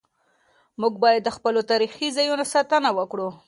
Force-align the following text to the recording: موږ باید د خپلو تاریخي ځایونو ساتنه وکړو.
موږ 0.81 0.93
باید 1.03 1.21
د 1.25 1.29
خپلو 1.37 1.61
تاریخي 1.71 2.07
ځایونو 2.17 2.45
ساتنه 2.53 2.89
وکړو. 2.97 3.29